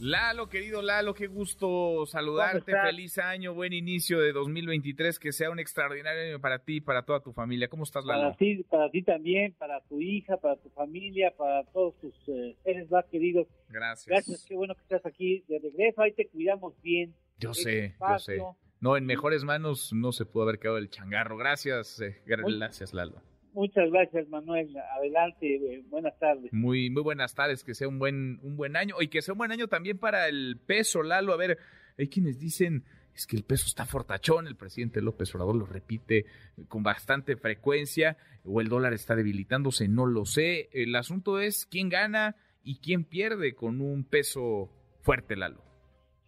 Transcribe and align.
Lalo, 0.00 0.48
querido 0.48 0.80
Lalo, 0.80 1.12
qué 1.12 1.26
gusto 1.26 2.06
saludarte. 2.06 2.72
Feliz 2.72 3.18
año, 3.18 3.52
buen 3.52 3.72
inicio 3.72 4.20
de 4.20 4.32
2023, 4.32 5.18
que 5.18 5.32
sea 5.32 5.50
un 5.50 5.58
extraordinario 5.58 6.22
año 6.22 6.40
para 6.40 6.60
ti 6.60 6.76
y 6.76 6.80
para 6.80 7.02
toda 7.02 7.20
tu 7.20 7.32
familia. 7.32 7.68
¿Cómo 7.68 7.82
estás, 7.82 8.04
Lalo? 8.04 8.22
Para 8.22 8.36
ti, 8.36 8.62
para 8.70 8.90
ti 8.90 9.02
también, 9.02 9.54
para 9.54 9.80
tu 9.82 10.00
hija, 10.00 10.36
para 10.36 10.56
tu 10.56 10.70
familia, 10.70 11.34
para 11.36 11.64
todos 11.64 11.98
tus 11.98 12.14
eh, 12.28 12.56
seres 12.62 12.88
más 12.90 13.06
queridos. 13.06 13.48
Gracias. 13.68 14.06
Gracias, 14.06 14.44
qué 14.44 14.54
bueno 14.54 14.76
que 14.76 14.82
estás 14.82 15.04
aquí 15.04 15.44
de 15.48 15.58
regreso. 15.58 16.02
Ahí 16.02 16.12
te 16.12 16.28
cuidamos 16.28 16.80
bien. 16.80 17.12
Yo 17.38 17.52
sé, 17.52 17.96
yo 17.98 18.18
sé. 18.20 18.40
No, 18.80 18.96
en 18.96 19.04
mejores 19.04 19.42
manos 19.42 19.92
no 19.92 20.12
se 20.12 20.24
pudo 20.24 20.44
haber 20.44 20.60
quedado 20.60 20.78
el 20.78 20.90
changarro. 20.90 21.36
Gracias, 21.36 22.00
eh, 22.00 22.22
gracias, 22.24 22.94
Lalo. 22.94 23.20
Muchas 23.58 23.90
gracias, 23.90 24.28
Manuel. 24.28 24.72
Adelante, 24.96 25.56
eh, 25.56 25.82
buenas 25.90 26.16
tardes. 26.20 26.52
Muy, 26.52 26.90
muy 26.90 27.02
buenas 27.02 27.34
tardes, 27.34 27.64
que 27.64 27.74
sea 27.74 27.88
un 27.88 27.98
buen, 27.98 28.38
un 28.44 28.56
buen 28.56 28.76
año 28.76 28.94
y 29.00 29.08
que 29.08 29.20
sea 29.20 29.32
un 29.34 29.38
buen 29.38 29.50
año 29.50 29.66
también 29.66 29.98
para 29.98 30.28
el 30.28 30.60
peso, 30.64 31.02
Lalo. 31.02 31.32
A 31.32 31.36
ver, 31.36 31.58
hay 31.98 32.06
quienes 32.06 32.38
dicen 32.38 32.84
es 33.16 33.26
que 33.26 33.34
el 33.34 33.42
peso 33.42 33.66
está 33.66 33.84
fortachón, 33.84 34.46
el 34.46 34.54
presidente 34.54 35.02
López 35.02 35.34
Obrador 35.34 35.56
lo 35.56 35.66
repite 35.66 36.24
con 36.68 36.84
bastante 36.84 37.34
frecuencia, 37.34 38.16
o 38.44 38.60
el 38.60 38.68
dólar 38.68 38.92
está 38.92 39.16
debilitándose, 39.16 39.88
no 39.88 40.06
lo 40.06 40.24
sé. 40.24 40.68
El 40.72 40.94
asunto 40.94 41.40
es 41.40 41.66
quién 41.66 41.88
gana 41.88 42.36
y 42.62 42.76
quién 42.76 43.02
pierde 43.02 43.56
con 43.56 43.80
un 43.80 44.04
peso 44.04 44.70
fuerte, 45.00 45.34
Lalo. 45.34 45.64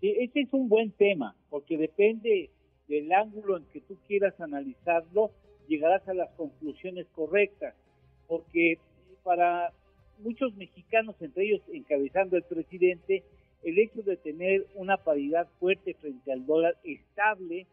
Sí, 0.00 0.16
ese 0.18 0.40
es 0.40 0.48
un 0.50 0.68
buen 0.68 0.90
tema, 0.90 1.36
porque 1.48 1.78
depende 1.78 2.50
del 2.88 3.12
ángulo 3.12 3.56
en 3.56 3.66
que 3.66 3.82
tú 3.82 3.96
quieras 4.08 4.34
analizarlo 4.40 5.30
llegarás 5.70 6.06
a 6.08 6.14
las 6.14 6.30
conclusiones 6.30 7.06
correctas, 7.14 7.74
porque 8.26 8.78
para 9.22 9.72
muchos 10.18 10.54
mexicanos, 10.56 11.14
entre 11.20 11.44
ellos 11.44 11.62
encabezando 11.72 12.36
el 12.36 12.42
presidente, 12.42 13.22
el 13.62 13.78
hecho 13.78 14.02
de 14.02 14.16
tener 14.16 14.66
una 14.74 14.96
paridad 14.96 15.46
fuerte 15.60 15.94
frente 15.94 16.32
al 16.32 16.44
dólar 16.44 16.76
estable 16.82 17.66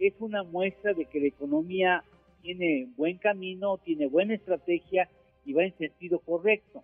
es 0.00 0.14
una 0.18 0.42
muestra 0.42 0.94
de 0.94 1.04
que 1.04 1.20
la 1.20 1.28
economía 1.28 2.02
tiene 2.42 2.88
buen 2.96 3.18
camino, 3.18 3.78
tiene 3.78 4.06
buena 4.08 4.34
estrategia 4.34 5.08
y 5.44 5.52
va 5.52 5.64
en 5.64 5.78
sentido 5.78 6.18
correcto. 6.18 6.82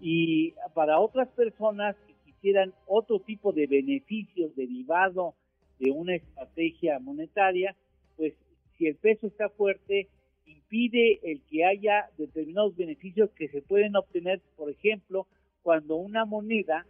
Y 0.00 0.52
para 0.74 1.00
otras 1.00 1.28
personas 1.30 1.96
que 2.06 2.14
quisieran 2.24 2.72
otro 2.86 3.18
tipo 3.18 3.52
de 3.52 3.66
beneficios 3.66 4.54
derivado 4.54 5.34
de 5.80 5.90
una 5.90 6.14
estrategia 6.14 7.00
monetaria, 7.00 7.74
pues 8.16 8.34
si 8.76 8.86
el 8.86 8.96
peso 8.96 9.26
está 9.26 9.48
fuerte, 9.48 10.08
impide 10.46 11.20
el 11.22 11.42
que 11.42 11.64
haya 11.64 12.10
determinados 12.18 12.76
beneficios 12.76 13.30
que 13.30 13.48
se 13.48 13.62
pueden 13.62 13.96
obtener, 13.96 14.40
por 14.56 14.70
ejemplo, 14.70 15.26
cuando 15.62 15.96
una 15.96 16.24
moneda 16.24 16.86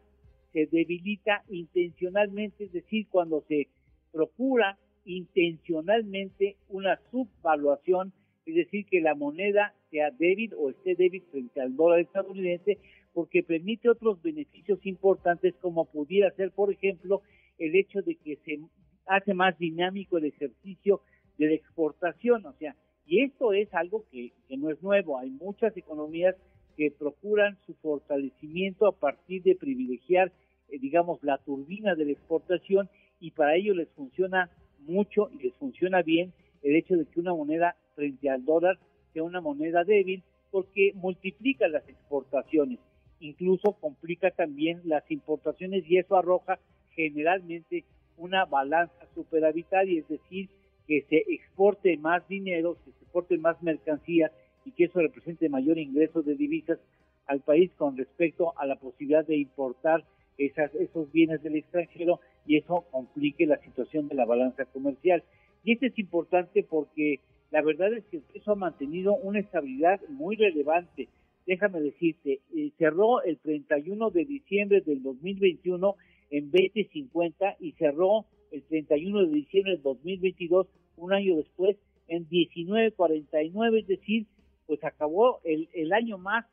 se 0.52 0.66
debilita 0.66 1.42
intencionalmente, 1.48 2.64
es 2.64 2.72
decir, 2.72 3.06
cuando 3.10 3.42
se 3.48 3.68
procura 4.12 4.78
intencionalmente 5.04 6.56
una 6.68 6.98
subvaluación, 7.10 8.12
es 8.46 8.54
decir, 8.54 8.86
que 8.86 9.00
la 9.00 9.14
moneda 9.14 9.74
sea 9.90 10.10
débil 10.10 10.52
o 10.56 10.70
esté 10.70 10.94
débil 10.94 11.22
frente 11.30 11.60
al 11.60 11.76
dólar 11.76 12.00
estadounidense, 12.00 12.78
porque 13.12 13.42
permite 13.42 13.88
otros 13.88 14.20
beneficios 14.22 14.84
importantes 14.86 15.54
como 15.60 15.84
pudiera 15.86 16.30
ser, 16.32 16.50
por 16.50 16.72
ejemplo, 16.72 17.22
el 17.58 17.76
hecho 17.76 18.02
de 18.02 18.16
que 18.16 18.36
se 18.44 18.58
hace 19.06 19.34
más 19.34 19.56
dinámico 19.58 20.18
el 20.18 20.26
ejercicio 20.26 21.00
de 21.38 21.46
la 21.46 21.54
exportación, 21.54 22.46
o 22.46 22.52
sea, 22.54 22.74
y 23.06 23.22
esto 23.22 23.52
es 23.52 23.72
algo 23.74 24.04
que, 24.10 24.32
no 24.56 24.70
es 24.70 24.82
nuevo, 24.82 25.18
hay 25.18 25.30
muchas 25.30 25.76
economías 25.76 26.36
que 26.76 26.90
procuran 26.90 27.58
su 27.66 27.74
fortalecimiento 27.74 28.86
a 28.86 28.92
partir 28.92 29.42
de 29.42 29.54
privilegiar, 29.54 30.32
eh, 30.68 30.78
digamos, 30.78 31.22
la 31.22 31.38
turbina 31.38 31.94
de 31.94 32.06
la 32.06 32.12
exportación 32.12 32.88
y 33.20 33.30
para 33.32 33.56
ello 33.56 33.74
les 33.74 33.88
funciona 33.90 34.50
mucho 34.80 35.30
y 35.32 35.42
les 35.42 35.54
funciona 35.54 36.02
bien 36.02 36.32
el 36.62 36.76
hecho 36.76 36.96
de 36.96 37.04
que 37.06 37.20
una 37.20 37.34
moneda 37.34 37.76
frente 37.94 38.30
al 38.30 38.44
dólar 38.44 38.78
sea 39.12 39.22
una 39.22 39.40
moneda 39.40 39.84
débil 39.84 40.22
porque 40.50 40.92
multiplica 40.94 41.68
las 41.68 41.86
exportaciones, 41.88 42.78
incluso 43.20 43.72
complica 43.72 44.30
también 44.30 44.80
las 44.84 45.08
importaciones 45.10 45.84
y 45.86 45.98
eso 45.98 46.16
arroja 46.16 46.58
generalmente 46.90 47.84
una 48.16 48.44
balanza 48.44 49.06
superavitaria, 49.14 50.00
es 50.00 50.08
decir, 50.08 50.48
que 50.86 51.02
se 51.08 51.16
exporte 51.32 51.96
más 51.96 52.26
dinero, 52.28 52.76
que 52.84 52.92
se 52.92 53.04
exporte 53.04 53.38
más 53.38 53.62
mercancías 53.62 54.32
y 54.64 54.72
que 54.72 54.84
eso 54.84 55.00
represente 55.00 55.48
mayor 55.48 55.78
ingreso 55.78 56.22
de 56.22 56.34
divisas 56.34 56.78
al 57.26 57.40
país 57.40 57.70
con 57.76 57.96
respecto 57.96 58.58
a 58.58 58.66
la 58.66 58.76
posibilidad 58.76 59.26
de 59.26 59.36
importar 59.36 60.04
esas, 60.38 60.74
esos 60.74 61.10
bienes 61.12 61.42
del 61.42 61.56
extranjero 61.56 62.20
y 62.46 62.56
eso 62.58 62.84
complique 62.90 63.46
la 63.46 63.58
situación 63.58 64.08
de 64.08 64.14
la 64.14 64.24
balanza 64.24 64.64
comercial. 64.66 65.22
Y 65.62 65.72
esto 65.72 65.86
es 65.86 65.98
importante 65.98 66.62
porque 66.62 67.20
la 67.50 67.62
verdad 67.62 67.92
es 67.92 68.04
que 68.06 68.18
el 68.18 68.22
peso 68.24 68.52
ha 68.52 68.56
mantenido 68.56 69.14
una 69.14 69.40
estabilidad 69.40 70.00
muy 70.08 70.36
relevante. 70.36 71.08
Déjame 71.46 71.80
decirte, 71.80 72.40
eh, 72.54 72.70
cerró 72.78 73.22
el 73.22 73.38
31 73.38 74.10
de 74.10 74.24
diciembre 74.24 74.80
del 74.80 75.02
2021 75.02 75.94
en 76.30 76.50
20.50 76.50 77.56
y 77.60 77.72
cerró 77.72 78.26
el 78.54 78.62
31 78.62 79.26
de 79.26 79.34
diciembre 79.34 79.72
del 79.72 79.82
2022, 79.82 80.68
un 80.96 81.12
año 81.12 81.36
después, 81.36 81.76
en 82.06 82.28
19.49, 82.28 83.80
es 83.80 83.86
decir, 83.86 84.26
pues 84.66 84.82
acabó 84.84 85.40
el, 85.42 85.68
el 85.74 85.92
año 85.92 86.18
más, 86.18 86.46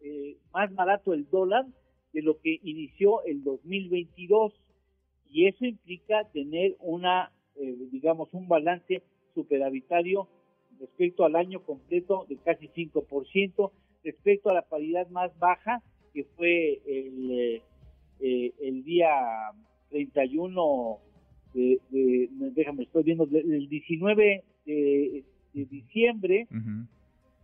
eh, 0.00 0.36
más 0.52 0.72
barato 0.74 1.12
el 1.12 1.28
dólar 1.28 1.66
de 2.12 2.22
lo 2.22 2.38
que 2.38 2.60
inició 2.62 3.24
el 3.24 3.42
2022 3.42 4.52
y 5.30 5.46
eso 5.46 5.64
implica 5.64 6.24
tener 6.32 6.76
una, 6.80 7.32
eh, 7.56 7.76
digamos, 7.90 8.32
un 8.32 8.48
balance 8.48 9.02
superavitario 9.34 10.28
respecto 10.78 11.24
al 11.24 11.34
año 11.34 11.60
completo 11.62 12.24
de 12.28 12.36
casi 12.36 12.68
5%, 12.68 13.72
respecto 14.04 14.50
a 14.50 14.54
la 14.54 14.62
paridad 14.62 15.08
más 15.08 15.36
baja 15.38 15.82
que 16.14 16.24
fue 16.36 16.80
el, 16.86 17.62
eh, 18.20 18.52
el 18.60 18.84
día 18.84 19.10
31 19.90 21.00
de, 21.58 22.28
déjame, 22.54 22.84
estoy 22.84 23.02
viendo, 23.02 23.24
el 23.24 23.68
19 23.68 24.44
de, 24.66 25.24
diciembre, 25.52 26.46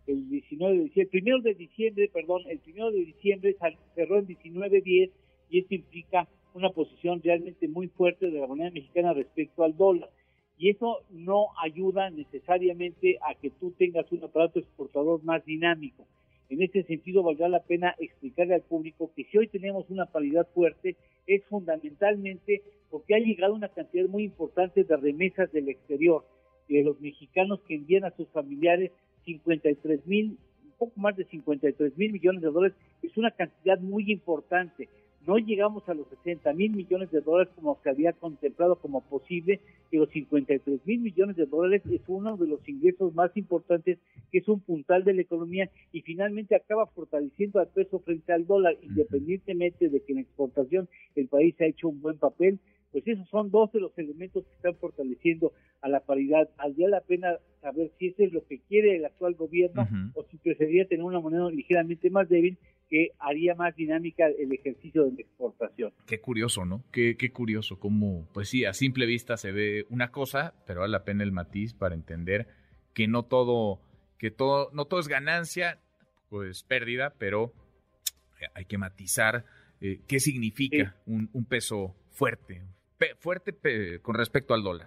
el 0.07 0.29
19 0.29 0.77
de 0.77 0.83
diciembre, 0.85 1.03
el 1.03 1.09
primero 1.09 1.41
de 1.41 1.55
diciembre, 1.55 2.11
perdón, 2.13 2.43
el 2.49 2.59
primero 2.59 2.91
de 2.91 3.05
diciembre 3.05 3.57
cerró 3.95 4.19
en 4.19 4.27
19.10 4.27 5.11
y 5.51 5.59
esto 5.59 5.75
implica 5.75 6.29
una 6.55 6.71
posición 6.71 7.21
realmente 7.23 7.69
muy 7.69 7.89
fuerte 7.89 8.31
de 8.31 8.41
la 8.41 8.47
moneda 8.47 8.71
mexicana 8.71 9.13
respecto 9.13 9.65
al 9.65 9.77
dólar. 9.77 10.09
Y 10.57 10.71
eso 10.71 10.99
no 11.11 11.49
ayuda 11.61 12.11
necesariamente 12.11 13.19
a 13.29 13.35
que 13.35 13.51
tú 13.51 13.73
tengas 13.77 14.11
un 14.13 14.23
aparato 14.23 14.61
exportador 14.61 15.23
más 15.25 15.45
dinámico. 15.45 16.07
En 16.55 16.63
ese 16.63 16.85
sentido, 16.85 17.25
valdrá 17.25 17.49
la 17.49 17.65
pena 17.65 17.97
explicarle 17.99 18.55
al 18.55 18.63
público 18.63 19.11
que 19.17 19.25
si 19.25 19.37
hoy 19.39 19.49
tenemos 19.49 19.91
una 19.91 20.07
paridad 20.07 20.47
fuerte, 20.55 20.95
es 21.27 21.43
fundamentalmente 21.47 22.63
porque 22.91 23.17
ha 23.17 23.19
llegado 23.19 23.55
una 23.55 23.71
cantidad 23.71 24.07
muy 24.09 24.23
importante 24.23 24.85
de 24.85 24.97
remesas 24.97 25.51
del 25.51 25.69
exterior, 25.69 26.25
de 26.69 26.85
los 26.85 27.01
mexicanos 27.01 27.59
que 27.67 27.75
envían 27.75 28.05
a 28.05 28.13
sus 28.13 28.29
familiares 28.29 28.93
53 29.25 30.07
mil, 30.07 30.39
un 30.65 30.73
poco 30.79 30.93
más 31.01 31.17
de 31.17 31.25
53 31.25 31.99
mil 31.99 32.13
millones 32.13 32.41
de 32.41 32.53
dólares, 32.53 32.77
es 33.03 33.17
una 33.17 33.33
cantidad 33.33 33.81
muy 33.81 34.13
importante 34.13 34.89
no 35.27 35.39
llegamos 35.39 35.89
a 35.89 35.95
los 35.95 36.07
60 36.09 36.53
mil 36.53 36.73
millones 36.73 37.11
de 37.11 37.21
dólares 37.21 37.53
como 37.55 37.79
se 37.83 37.91
había 37.91 38.13
contemplado 38.13 38.77
como 38.77 39.01
posible, 39.01 39.61
y 39.91 39.97
los 39.97 40.11
53 40.11 40.81
mil 40.87 41.01
millones 41.01 41.37
de 41.37 41.47
dólares 41.47 41.83
es 41.91 42.01
uno 42.09 42.37
de 42.37 42.49
los 42.49 42.69
ingresos 42.69 43.15
más 43.15 43.37
importantes, 43.37 43.99
que 44.31 44.39
es 44.39 44.49
un 44.49 44.61
puntal 44.61 45.05
de 45.05 45.15
la 45.15 45.23
economía 45.23 45.71
y 45.93 46.03
finalmente 46.03 46.57
acaba 46.57 46.87
fortaleciendo 46.87 47.61
al 47.61 47.69
peso 47.69 48.01
frente 48.01 48.33
al 48.33 48.47
dólar, 48.47 48.77
independientemente 48.83 49.89
de 49.89 50.01
que 50.01 50.13
en 50.13 50.19
exportación 50.19 50.89
el 51.15 51.29
país 51.29 51.55
ha 51.61 51.67
hecho 51.67 51.89
un 51.89 52.01
buen 52.01 52.19
papel, 52.19 52.59
pues 52.93 53.07
esos 53.09 53.29
son 53.29 53.51
dos 53.51 53.73
de 53.73 53.81
los 53.81 53.97
elementos 53.99 54.45
que 54.45 54.55
están 54.55 54.77
fortaleciendo 54.77 55.53
a 55.81 55.89
la 55.89 56.01
paridad. 56.01 56.49
Valdría 56.57 56.89
la 56.89 57.01
pena 57.01 57.39
saber 57.61 57.91
si 57.99 58.09
eso 58.09 58.23
es 58.23 58.33
lo 58.33 58.47
que 58.47 58.61
quiere 58.61 58.97
el 58.97 59.05
actual 59.05 59.35
gobierno 59.35 59.89
o 60.15 60.25
si 60.25 60.37
preferiría 60.37 60.87
tener 60.87 61.05
una 61.05 61.19
moneda 61.19 61.51
ligeramente 61.51 62.09
más 62.11 62.29
débil 62.29 62.57
que 62.95 63.11
haría 63.19 63.57
más 63.57 63.75
dinámica 63.75 64.29
el 64.29 64.53
ejercicio 64.53 65.07
de 65.07 65.11
la 65.11 65.21
exportación. 65.23 65.93
Qué 66.07 66.21
curioso, 66.21 66.65
¿no? 66.65 66.85
Qué, 66.93 67.17
qué 67.17 67.33
curioso 67.33 67.81
cómo, 67.81 68.29
pues 68.33 68.51
sí, 68.51 68.65
a 68.67 68.73
simple 68.73 69.05
vista 69.05 69.37
se 69.37 69.51
ve 69.51 69.85
una 69.91 70.13
cosa, 70.13 70.55
pero 70.65 70.83
vale 70.83 70.93
la 70.93 71.03
pena 71.03 71.25
el 71.25 71.33
matiz 71.33 71.75
para 71.75 71.97
entender 71.97 72.47
que 72.93 73.09
no 73.09 73.25
todo, 73.25 73.81
que 74.17 74.31
todo, 74.31 74.71
no 74.75 74.85
todo 74.85 75.01
es 75.01 75.09
ganancia, 75.09 75.81
pues 76.29 76.63
pérdida, 76.63 77.15
pero 77.19 77.53
hay 78.55 78.65
que 78.67 78.79
matizar 78.79 79.45
eh, 79.81 79.99
qué 80.07 80.21
significa 80.21 80.95
un, 81.05 81.29
peso 81.49 81.97
fuerte, 82.13 82.63
fuerte 83.19 83.57
con 84.03 84.15
respecto 84.15 84.55
al 84.55 84.63
dólar. 84.63 84.87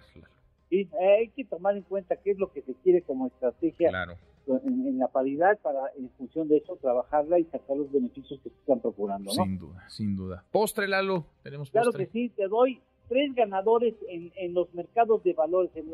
Sí, 0.70 0.88
hay 0.98 1.28
que 1.28 1.44
tomar 1.44 1.76
en 1.76 1.82
cuenta 1.82 2.16
qué 2.16 2.30
es 2.30 2.38
lo 2.38 2.50
que 2.54 2.62
se 2.62 2.72
quiere 2.82 3.02
como 3.02 3.26
estrategia 3.26 3.90
en, 4.56 4.98
la 4.98 5.08
paridad 5.08 5.58
para, 5.60 5.80
en 5.96 6.08
función 6.10 6.48
de 6.48 6.58
eso, 6.58 6.76
trabajarla 6.76 7.38
y 7.38 7.44
sacar 7.44 7.76
los 7.76 7.90
beneficios 7.90 8.40
que 8.40 8.50
se 8.50 8.56
están 8.56 8.80
procurando. 8.80 9.30
Sin 9.30 9.58
duda, 9.58 9.84
sin 9.88 10.16
duda. 10.16 10.44
Postre, 10.50 10.88
Lalo, 10.88 11.26
tenemos 11.42 11.70
postre. 11.70 11.82
Claro 11.82 11.98
que 11.98 12.06
sí, 12.12 12.28
te 12.30 12.48
doy 12.48 12.80
tres 13.08 13.34
ganadores 13.34 13.94
en, 14.08 14.32
en 14.36 14.54
los 14.54 14.72
mercados 14.74 15.22
de 15.24 15.32
valores, 15.32 15.70
en, 15.74 15.88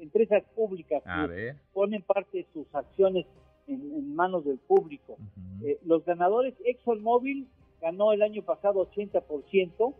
empresas 0.00 0.44
públicas 0.54 1.02
que 1.02 1.54
ponen 1.72 2.02
parte 2.02 2.38
de 2.38 2.46
sus 2.52 2.72
acciones 2.74 3.26
en, 3.66 4.14
manos 4.14 4.44
del 4.44 4.58
público. 4.58 5.16
Eh, 5.62 5.78
los 5.84 6.04
ganadores, 6.04 6.54
ExxonMobil 6.64 7.48
ganó 7.80 8.12
el 8.12 8.22
año 8.22 8.42
pasado 8.42 8.88
80%. 8.90 9.94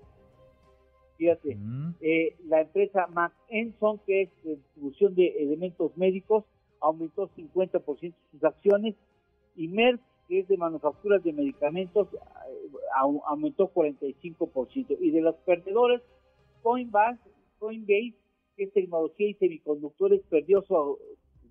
Fíjate, 1.19 1.57
eh, 2.01 2.37
la 2.47 2.61
empresa 2.61 3.07
McEnson, 3.07 3.99
que 4.07 4.23
es 4.23 4.31
distribución 4.45 5.15
de 5.15 5.29
elementos 5.43 5.97
médicos, 5.97 6.45
aumentó 6.81 7.29
50% 7.37 8.15
sus 8.31 8.45
acciones. 8.45 8.95
Y 9.57 9.69
Merck, 9.69 10.01
que 10.29 10.41
es 10.41 10.49
de 10.49 10.57
manufacturas 10.57 11.23
de 11.23 11.33
medicamentos, 11.33 12.09
eh, 12.13 12.19
aumentó 13.27 13.73
45%. 13.73 14.97
Y 15.01 15.11
de 15.11 15.21
los 15.21 15.37
perdedores, 15.37 16.03
Coinbase, 16.63 17.21
Coinbase, 17.59 18.15
que 18.57 18.65
es 18.65 18.73
tecnología 18.73 19.29
y 19.29 19.35
semiconductores, 19.35 20.23
perdió 20.29 20.63
su, 20.63 20.99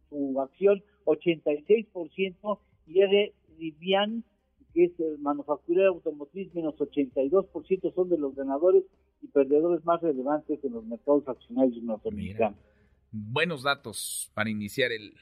su 0.10 0.42
acción 0.42 0.84
86% 1.06 2.60
y 2.88 3.02
es 3.02 3.10
de 3.10 3.34
Rivian, 3.58 4.24
que 4.74 4.86
es 4.86 5.00
el 5.00 5.18
manufacturero 5.20 5.94
automotriz, 5.94 6.54
menos 6.54 6.76
82% 6.76 7.94
son 7.94 8.10
de 8.10 8.18
los 8.18 8.36
ganadores 8.36 8.84
y 9.22 9.28
perdedores 9.28 9.84
más 9.86 10.02
relevantes 10.02 10.64
en 10.64 10.74
los 10.74 10.86
mercados 10.86 11.28
accionarios 11.28 11.82
norteamericanos. 11.82 12.60
Buenos 13.18 13.64
datos 13.64 14.30
para 14.34 14.50
iniciar 14.50 14.92
el, 14.92 15.14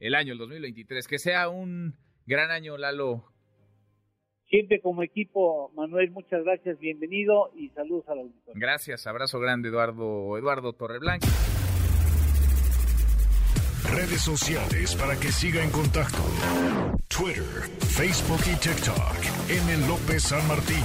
el 0.00 0.14
año, 0.14 0.34
el 0.34 0.38
2023. 0.38 1.08
Que 1.08 1.18
sea 1.18 1.48
un 1.48 1.94
gran 2.26 2.50
año, 2.50 2.76
Lalo. 2.76 3.24
Siempre 4.50 4.80
como 4.80 5.02
equipo, 5.02 5.70
Manuel, 5.74 6.10
muchas 6.10 6.42
gracias, 6.44 6.78
bienvenido 6.78 7.50
y 7.56 7.68
saludos 7.70 8.06
a 8.08 8.14
la 8.14 8.22
auditoría. 8.22 8.54
Gracias, 8.54 9.06
abrazo 9.06 9.40
grande, 9.40 9.68
Eduardo, 9.68 10.36
Eduardo 10.36 10.72
Torreblanca 10.74 11.26
redes 13.90 14.20
sociales 14.20 14.94
para 14.96 15.18
que 15.18 15.32
siga 15.32 15.62
en 15.62 15.70
contacto: 15.70 16.22
Twitter, 17.08 17.44
Facebook 17.80 18.40
y 18.46 18.56
TikTok. 18.56 19.16
M. 19.48 19.86
López 19.86 20.22
San 20.22 20.46
Martín. 20.46 20.84